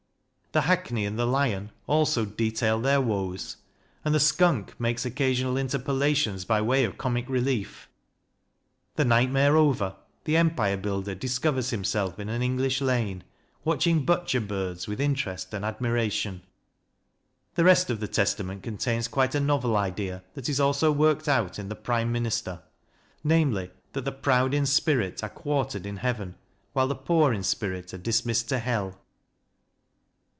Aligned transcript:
The 0.53 0.63
hackney 0.63 1.05
and 1.05 1.17
the 1.17 1.25
lion 1.25 1.71
also 1.87 2.25
detail 2.25 2.81
their 2.81 2.99
woes, 2.99 3.55
and 4.03 4.13
the 4.13 4.19
skunk 4.19 4.77
makes 4.77 5.05
occasional 5.05 5.55
interpolations 5.55 6.43
by 6.43 6.59
way 6.61 6.83
of 6.83 6.97
comic 6.97 7.29
relief. 7.29 7.87
The 8.97 9.05
nightmare 9.05 9.55
over, 9.55 9.95
the 10.25 10.35
Empire 10.35 10.75
Builder 10.75 11.15
discovers 11.15 11.69
himself 11.69 12.19
in 12.19 12.27
an 12.27 12.41
English 12.41 12.81
lane, 12.81 13.23
watching 13.63 14.03
Butcher 14.03 14.41
birds 14.41 14.87
with 14.89 14.99
in 14.99 15.15
terest 15.15 15.53
and 15.53 15.63
admiration. 15.63 16.41
The 17.55 17.63
rest 17.63 17.89
of 17.89 18.01
the 18.01 18.09
Testament 18.09 18.61
contains 18.61 19.07
quite 19.07 19.33
a 19.33 19.39
novel 19.39 19.77
idea, 19.77 20.21
that 20.33 20.49
is 20.49 20.59
also 20.59 20.91
worked 20.91 21.29
out 21.29 21.59
in 21.59 21.69
the" 21.69 21.75
Prime 21.87 22.11
Minister," 22.11 22.61
namely, 23.23 23.71
that 23.93 24.03
the 24.03 24.11
proud 24.11 24.53
in 24.53 24.65
spirit 24.65 25.23
are 25.23 25.29
quartered 25.29 25.85
in 25.85 25.95
heaven, 25.95 26.35
while 26.73 26.89
the 26.89 26.93
poor 26.95 27.31
in 27.31 27.41
spirit 27.43 27.93
are 27.93 27.97
dismissed 27.97 28.49
to 28.49 28.59
hell. 28.59 28.97